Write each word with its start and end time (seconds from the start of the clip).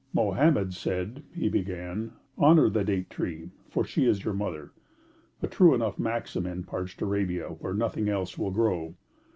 'Mohammed 0.15 0.73
said,' 0.73 1.21
he 1.31 1.47
began, 1.47 2.13
'honour 2.39 2.71
the 2.71 2.83
date 2.83 3.07
tree, 3.11 3.51
for 3.69 3.83
she 3.85 4.07
is 4.07 4.23
your 4.25 4.33
mother,' 4.33 4.71
a 5.43 5.47
true 5.47 5.75
enough 5.75 5.99
maxim 5.99 6.47
in 6.47 6.63
parched 6.63 7.03
Arabia, 7.03 7.49
where 7.49 7.75
nothing 7.75 8.09
else 8.09 8.35
will 8.35 8.49
grow. 8.49 8.95